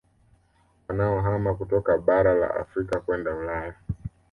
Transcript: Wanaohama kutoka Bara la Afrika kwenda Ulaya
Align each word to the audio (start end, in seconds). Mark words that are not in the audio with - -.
Wanaohama 0.87 1.53
kutoka 1.55 1.97
Bara 1.97 2.33
la 2.35 2.53
Afrika 2.55 2.99
kwenda 2.99 3.35
Ulaya 3.35 3.73